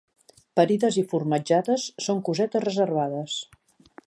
Parides 0.59 0.97
i 1.01 1.03
formatjades 1.11 1.85
són 2.07 2.25
cosetes 2.31 2.67
reservades. 2.69 3.41